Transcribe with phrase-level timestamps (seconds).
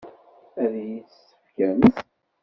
[0.63, 1.95] Ad iyi-tt-tefkemt?